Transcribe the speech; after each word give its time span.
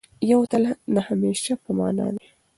یو 0.31 0.41
تل 0.51 0.63
د 0.93 0.95
همېشه 1.09 1.53
په 1.63 1.69
مانا 1.77 2.07
دی. 2.15 2.27